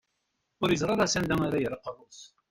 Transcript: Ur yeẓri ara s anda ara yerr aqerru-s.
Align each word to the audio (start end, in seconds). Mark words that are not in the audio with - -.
Ur 0.61 0.69
yeẓri 0.71 0.91
ara 0.93 1.11
s 1.11 1.15
anda 1.17 1.35
ara 1.47 1.61
yerr 1.61 1.75
aqerru-s. 1.75 2.19